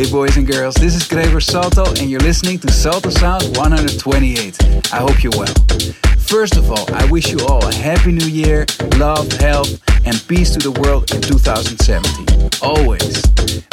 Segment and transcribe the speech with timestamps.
[0.00, 4.94] Hey boys and girls, this is Gregor Salto and you're listening to Salto Sound 128.
[4.94, 5.52] I hope you're well.
[6.16, 8.64] First of all, I wish you all a happy new year,
[8.96, 12.48] love, health, and peace to the world in 2017.
[12.62, 13.24] Always.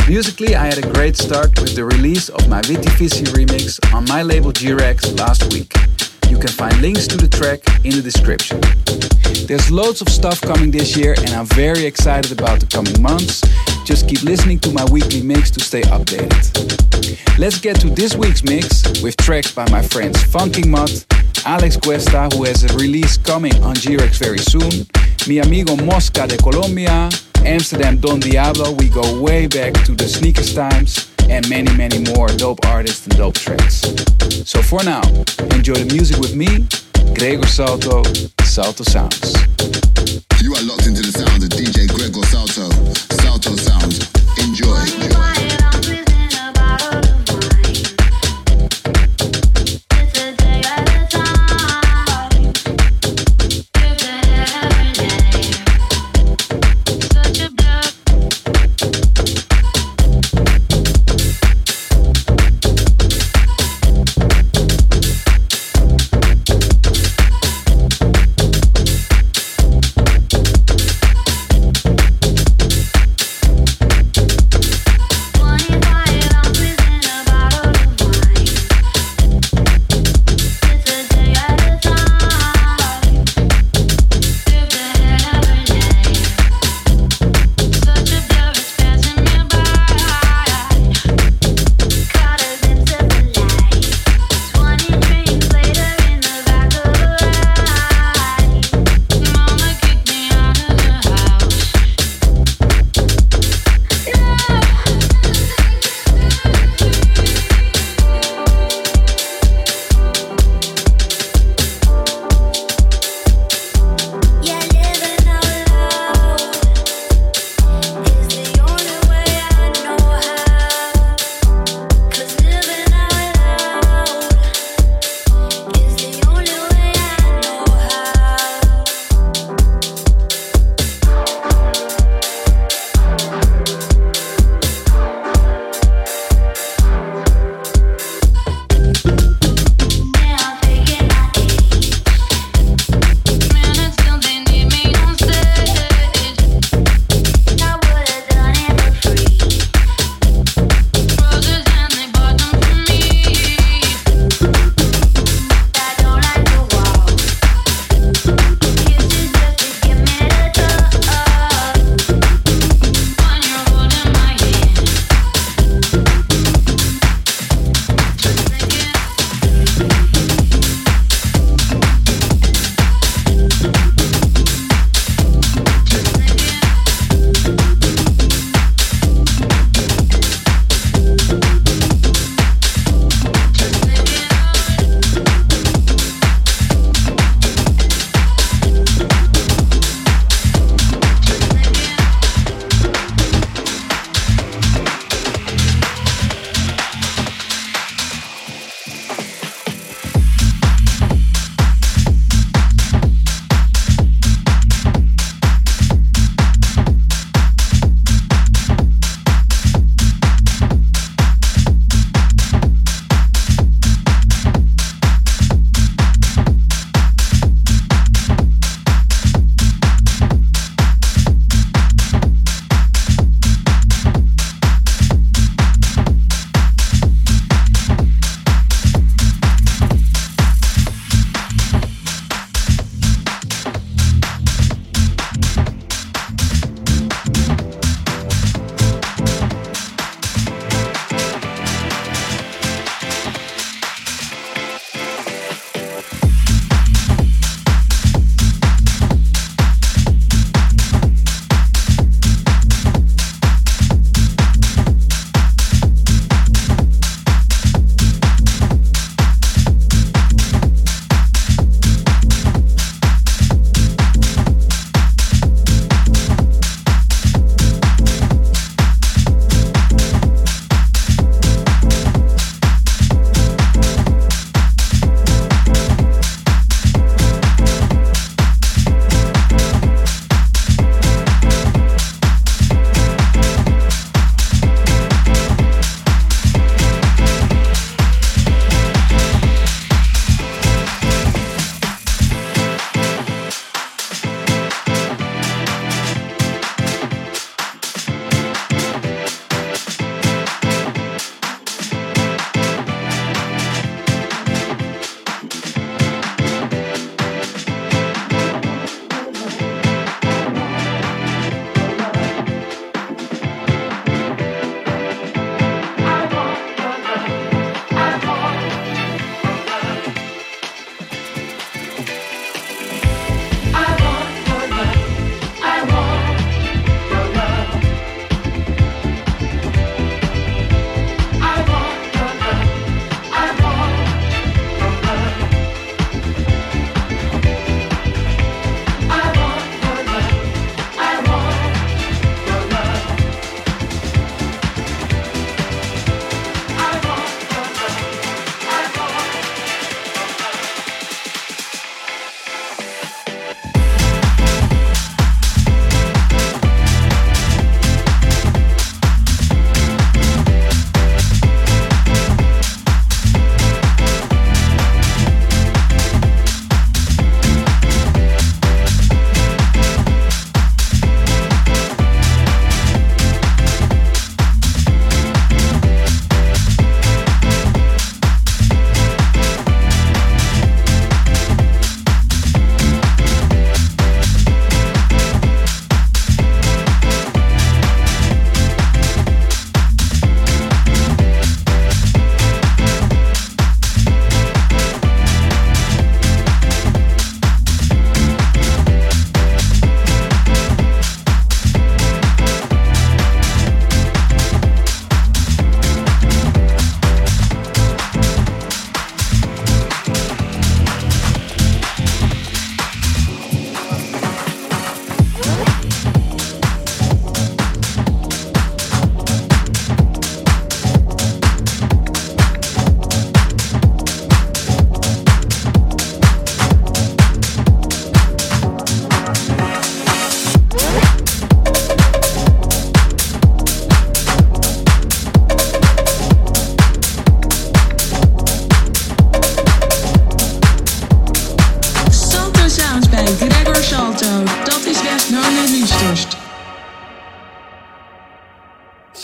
[0.09, 4.03] Musically, I had a great start with the release of my Viti Vici remix on
[4.03, 5.71] my label G-Rex last week.
[6.27, 8.59] You can find links to the track in the description.
[9.47, 13.43] There's loads of stuff coming this year, and I'm very excited about the coming months.
[13.87, 17.39] Just keep listening to my weekly mix to stay updated.
[17.39, 21.05] Let's get to this week's mix with tracks by my friends Funkin Matt,
[21.45, 24.85] Alex Cuesta, who has a release coming on G-Rex very soon,
[25.25, 27.09] mi amigo Mosca de Colombia,
[27.45, 32.27] Amsterdam Don Diablo, we go way back to the sneakers times, and many, many more
[32.27, 33.83] dope artists and dope tracks.
[34.43, 34.99] So for now,
[35.55, 36.67] enjoy the music with me,
[37.15, 38.03] Gregor Salto,
[38.43, 39.31] Salto Sounds.
[40.43, 42.69] You are locked into the sounds of DJ Gregor Salto.
[43.15, 43.76] Salto Sounds.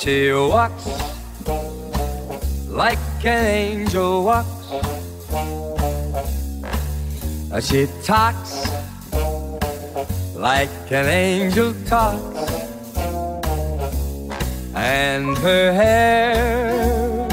[0.03, 0.85] She walks
[2.67, 4.67] like an angel walks.
[7.65, 8.67] She talks
[10.35, 12.51] like an angel talks.
[14.75, 17.25] And her hair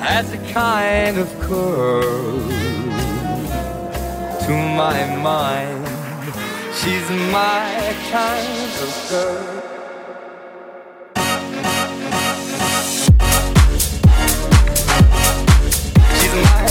[0.00, 2.38] has a kind of curl
[4.44, 5.88] to my mind.
[6.74, 9.57] She's my kind of girl.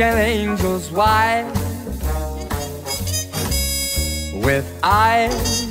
[0.00, 1.46] an angel's wife
[4.44, 5.66] with eyes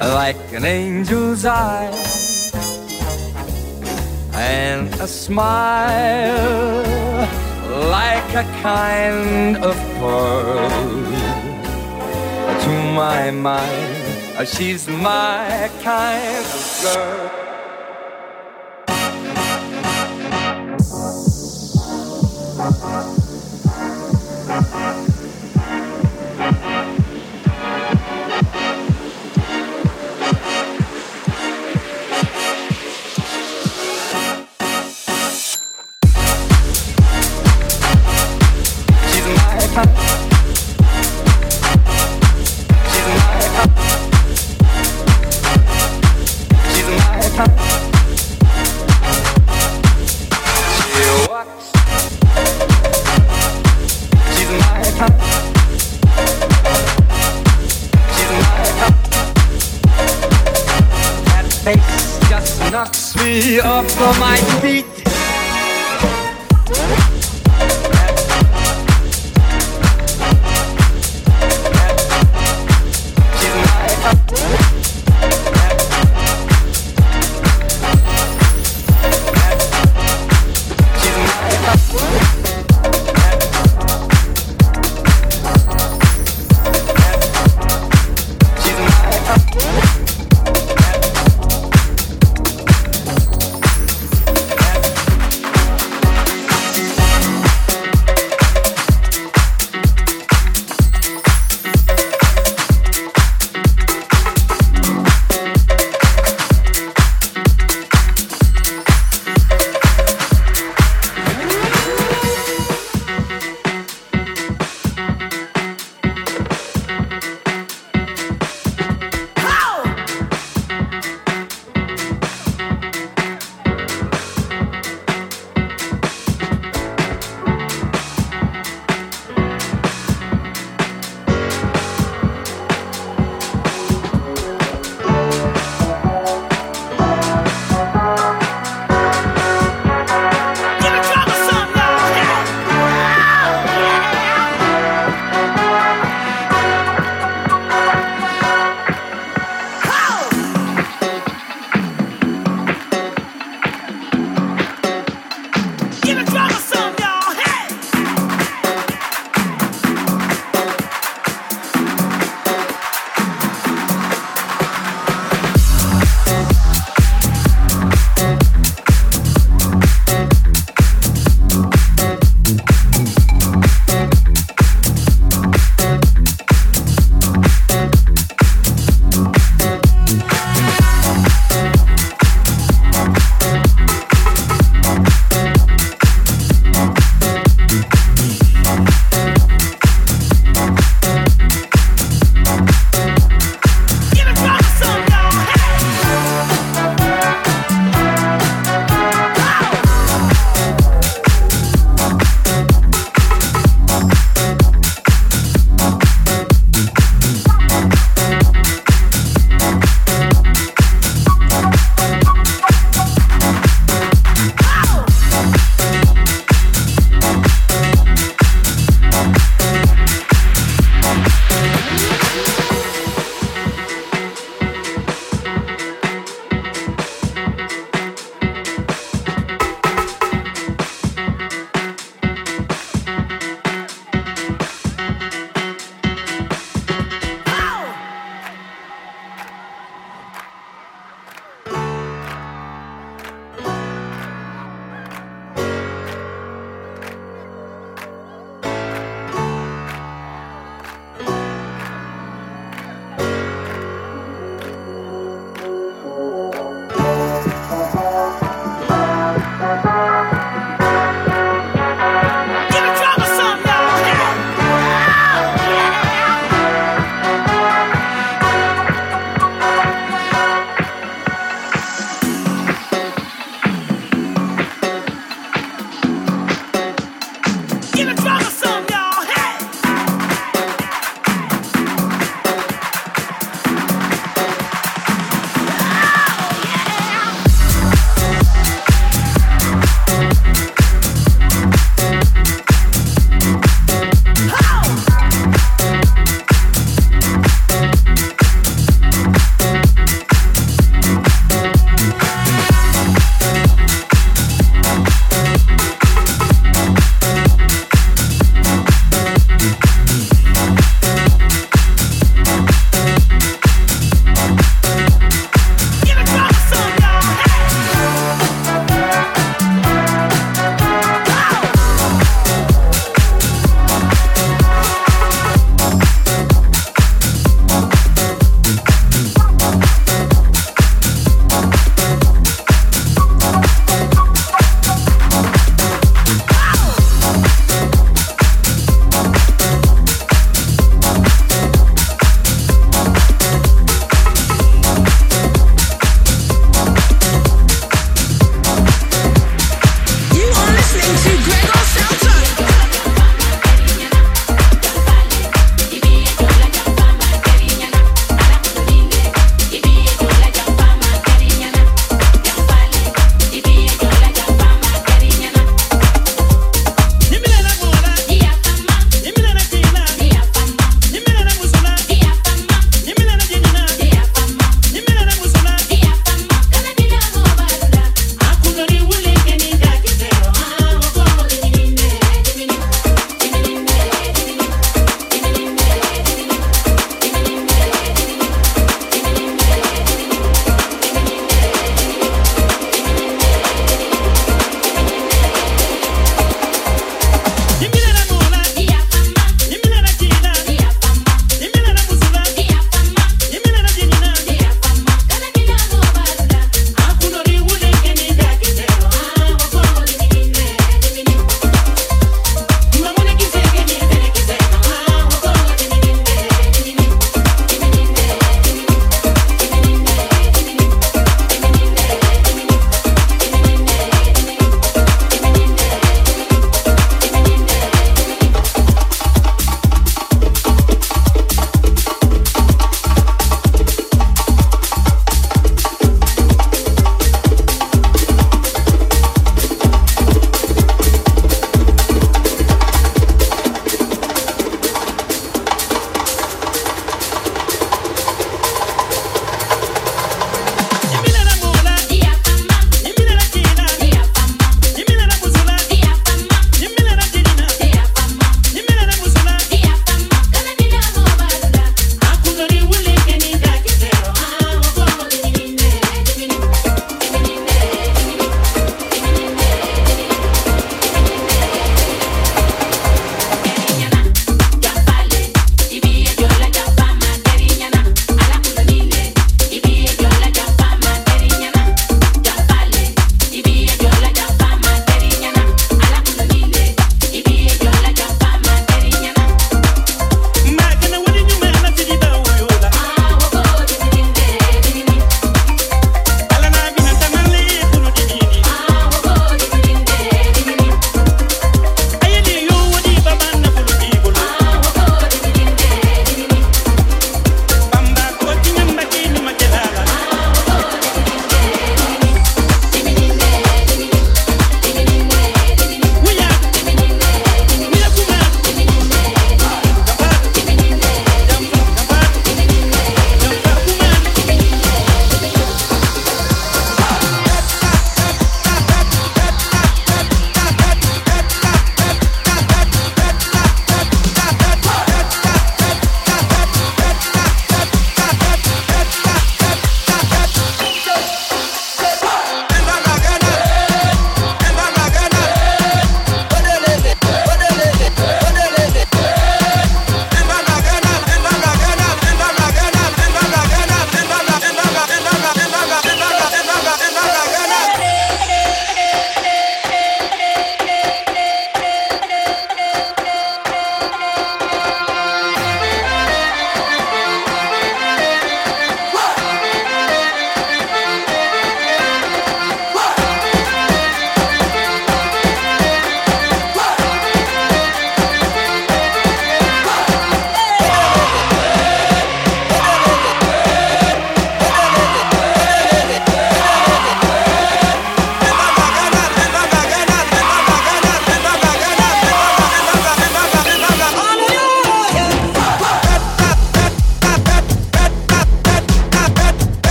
[0.00, 2.52] like an angel's eyes
[4.34, 6.86] and a smile
[7.90, 10.68] like a kind of pearl
[12.60, 14.48] to my mind.
[14.48, 17.45] She's my kind of girl.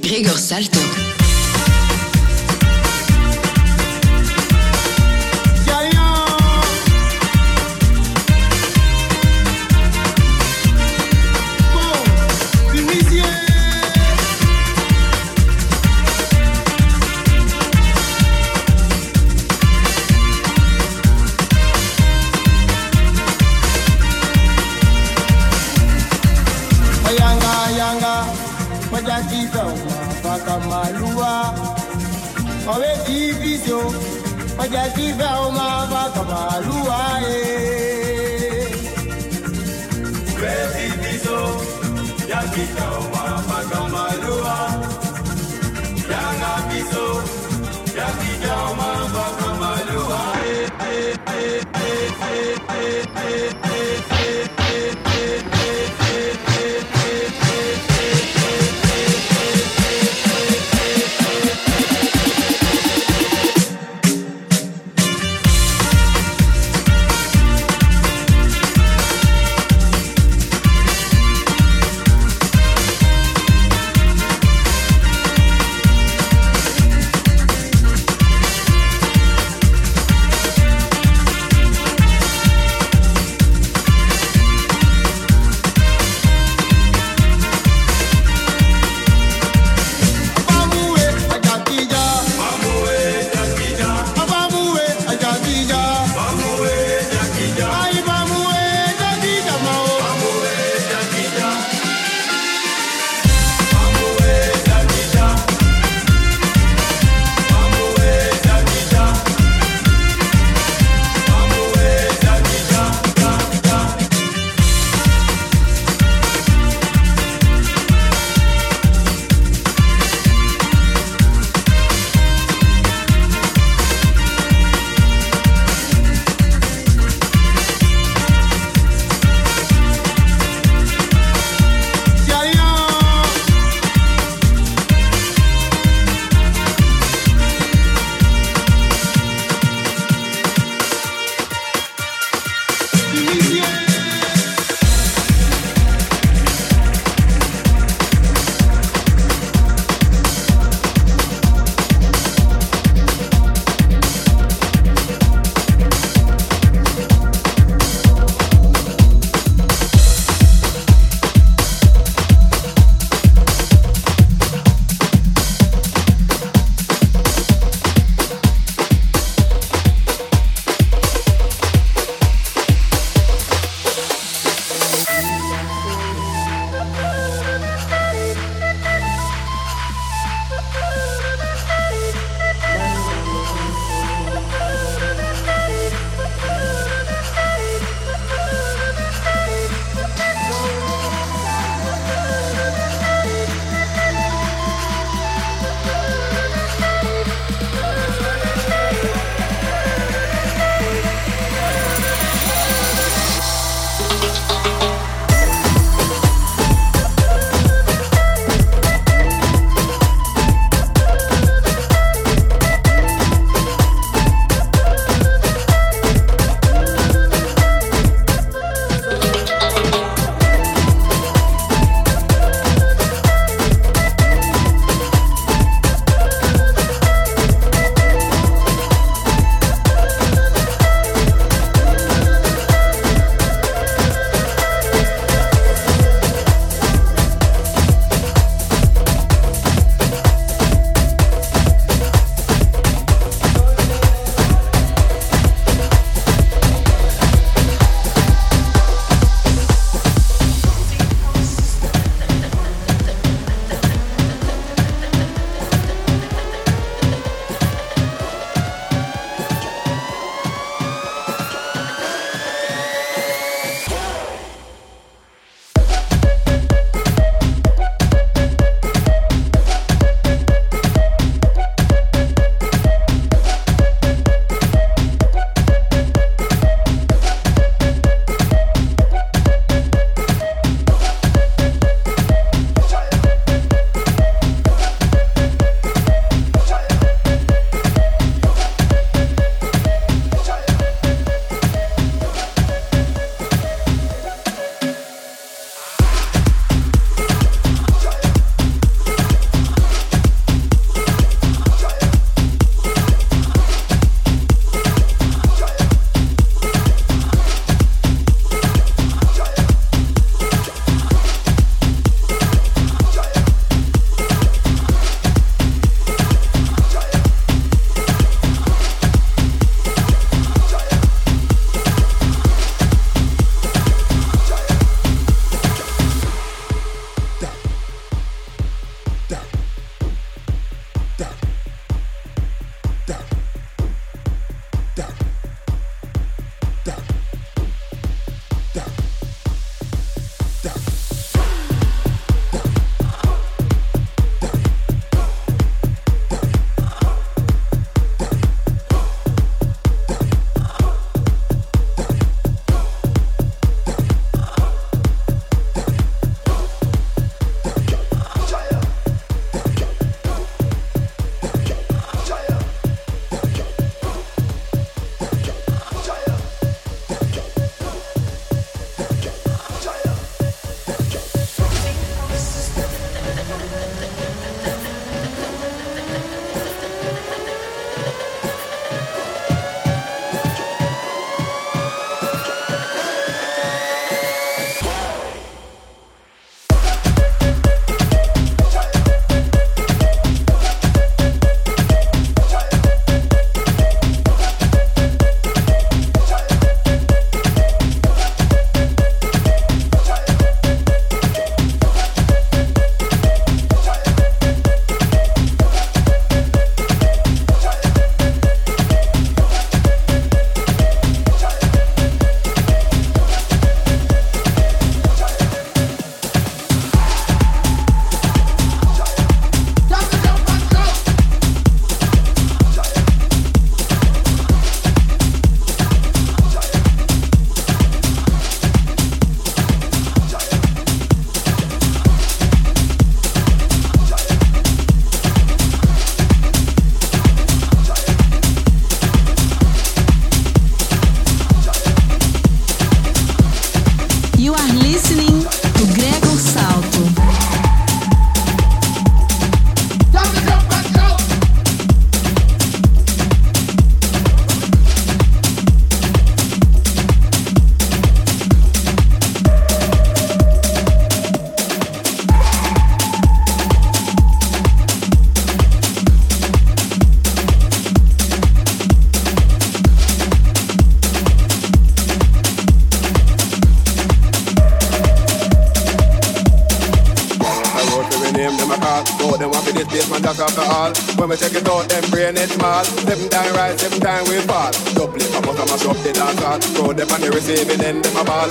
[0.00, 0.78] Grégor Salto.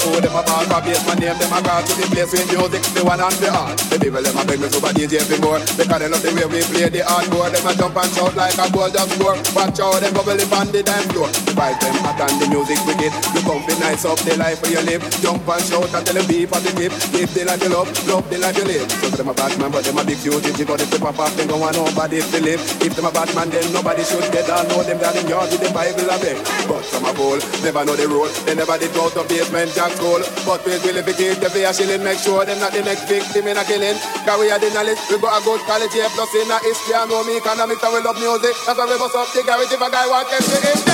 [0.08, 0.66] End, them a ball.
[0.66, 1.84] For bass, my name, them a call.
[1.84, 3.76] To the place with music, the one and the all.
[3.76, 5.62] The people, them a beg me super DJ for more.
[5.78, 7.54] Because they love the way we play the hardcore.
[7.54, 9.38] Them a jump and shout like a goal just score.
[9.54, 11.30] Watch out, them bubble on the dance floor.
[11.30, 13.14] The vibes, them hot and the music wicked.
[13.38, 15.04] You come fi nice up the life where you live.
[15.22, 16.94] Jump and shout and tell them be positive.
[17.14, 18.90] Live the life you love, love the life you live.
[18.90, 20.50] So them a bad man, but them a big duty.
[20.58, 22.62] Because if they pop off, then go on nobody to live.
[22.82, 24.66] If them a bad man, then nobody should get down.
[24.74, 26.38] Know them down in yard with the Bible a beg.
[26.66, 28.30] But some a bowl, never know the rule.
[28.50, 30.26] They never did go to basement jack school.
[30.48, 33.06] But we will if it keep the fear shilling, make sure them not the next
[33.06, 33.98] victim in a killing.
[34.32, 35.60] Cause we are the knowledge, we got a good
[35.92, 38.56] here, plus in a history, I know me economics, and we love music.
[38.66, 40.91] That's why we bust up the garage if a guy want to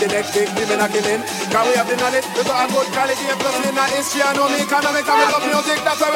[0.00, 1.22] the next big living a killing.
[1.52, 4.32] Cause we have the knowledge, we got a good quality, plus in our history, I
[4.32, 6.09] know me economics, and we love music, that's why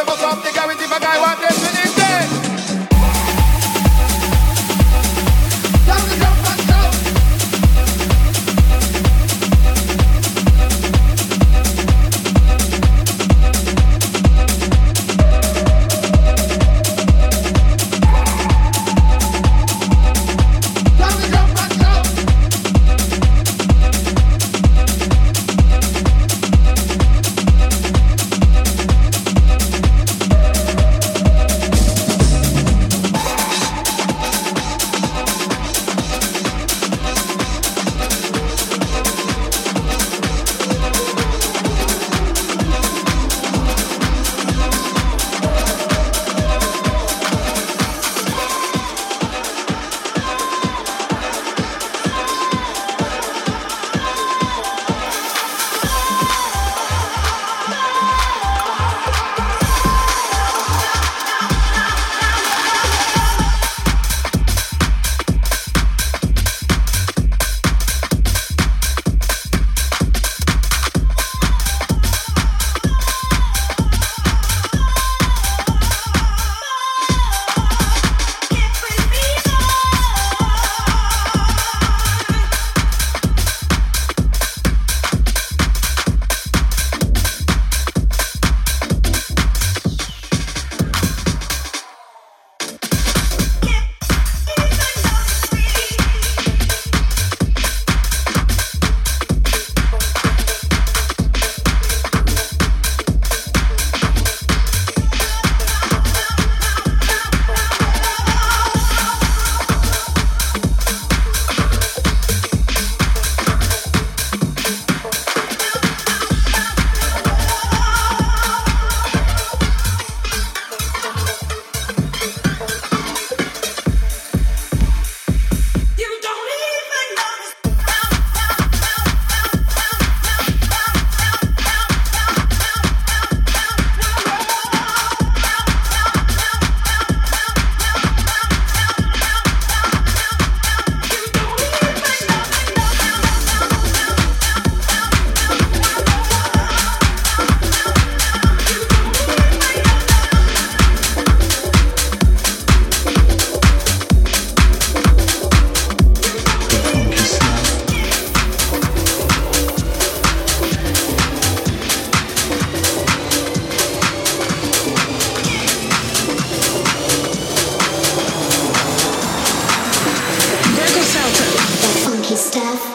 [172.55, 172.94] stuff.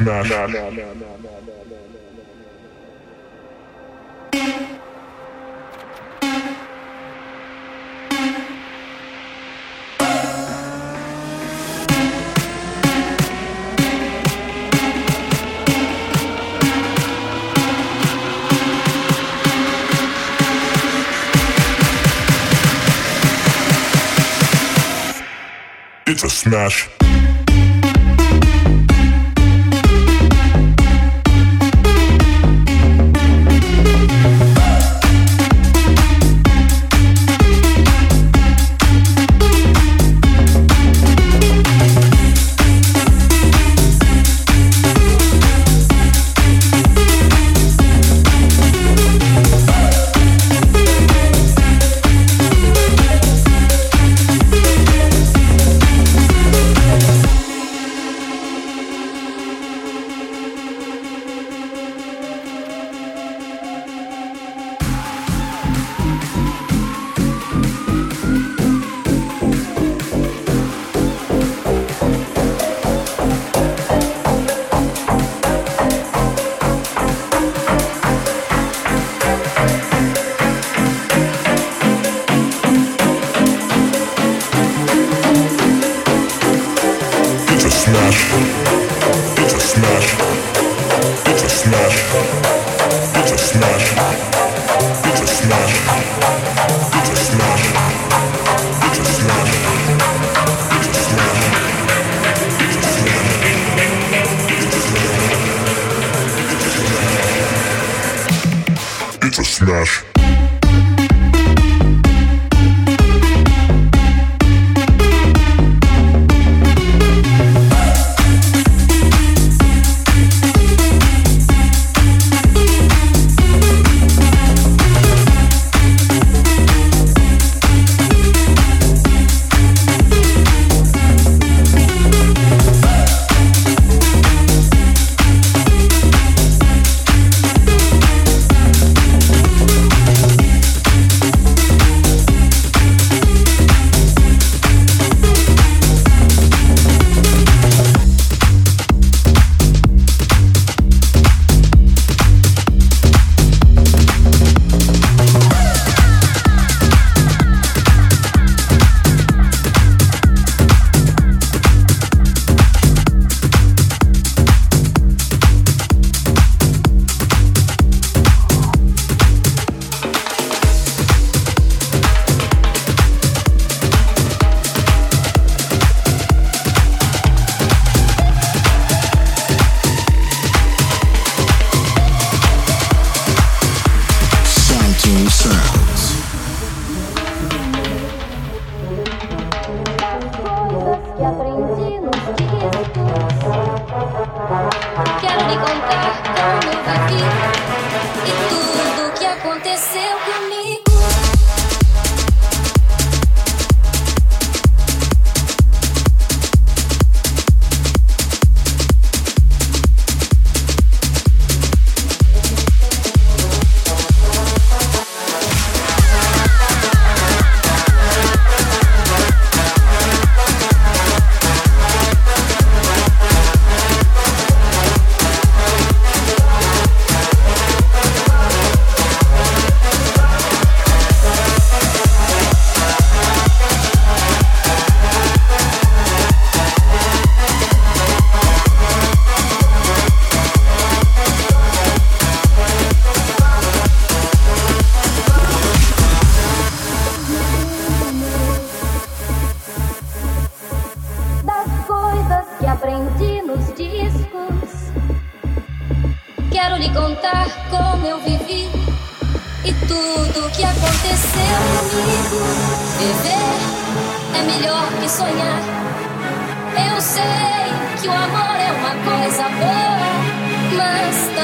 [0.00, 0.30] Smash.
[26.06, 26.99] It's a smash.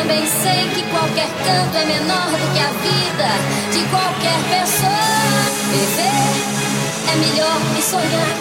[0.06, 3.28] também sei que qualquer canto é menor do que a vida
[3.72, 4.92] de qualquer pessoa.
[5.72, 6.30] Viver
[7.10, 8.36] é melhor que sonhar.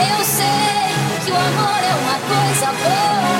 [0.00, 0.96] Eu sei
[1.26, 3.36] que o amor é uma coisa boa,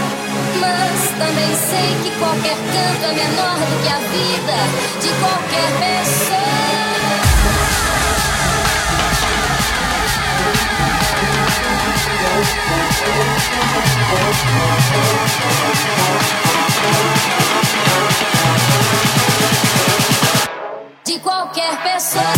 [0.60, 4.58] mas também sei que qualquer canto é menor do que a vida
[5.00, 6.36] de qualquer pessoa.
[21.04, 22.35] De qualquer pessoa.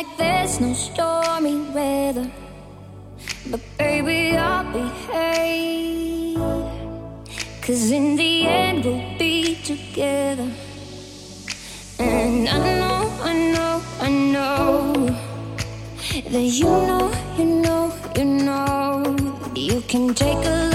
[0.00, 2.30] like there's no stormy weather.
[3.50, 4.84] But baby, I'll be.
[7.60, 10.50] Cause in the end, we'll be together.
[11.98, 14.92] And I know, I know, I know
[16.32, 19.16] that you know, you know, you know,
[19.54, 20.69] you can take a